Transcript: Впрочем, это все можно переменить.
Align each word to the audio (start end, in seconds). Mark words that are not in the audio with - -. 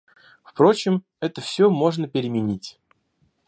Впрочем, 0.43 1.03
это 1.19 1.41
все 1.41 1.69
можно 1.69 2.07
переменить. 2.07 2.79